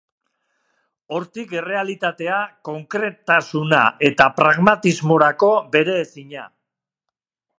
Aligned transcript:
Hortik 1.17 1.51
errealitatea, 1.57 2.39
konkretasuna 2.69 3.83
eta 4.09 4.29
pragmatismorako 4.41 5.51
bere 5.77 6.01
ezina. 6.07 6.49